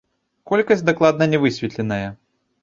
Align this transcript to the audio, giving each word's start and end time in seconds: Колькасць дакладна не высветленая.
Колькасць 0.51 0.81
дакладна 0.87 1.23
не 1.35 1.41
высветленая. 1.45 2.01